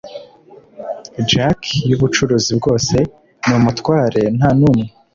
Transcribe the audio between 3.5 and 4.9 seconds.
umutware ntanumwe.